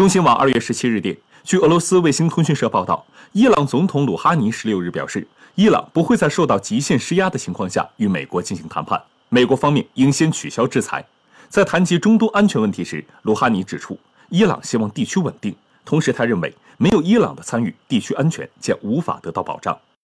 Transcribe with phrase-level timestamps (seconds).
[0.00, 1.14] 中新网二月十七日电
[1.44, 8.98] 据俄罗斯卫星通讯社报道伊朗总统鲁哈尼十六日表示伊朗不会在受到极限施压的情况下与美国进行谈判。
[9.28, 11.04] 美国方面应先取消制裁。
[11.50, 13.98] 在谈及中东安全问题时鲁哈尼指出
[14.30, 15.54] 伊朗希望地区稳定
[15.84, 19.78] 同时他认为没有伊朗的参与地区安全将无法得到保障。